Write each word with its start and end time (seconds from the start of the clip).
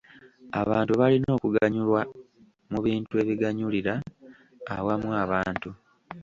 Abantu 0.61 0.91
balina 1.01 1.29
okuganyulwa 1.37 2.01
mu 2.71 2.79
bintu 2.85 3.13
ebiganyulira 3.21 3.93
awamu 4.75 5.09
abantu. 5.23 5.69